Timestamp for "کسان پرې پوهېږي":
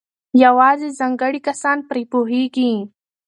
1.47-2.71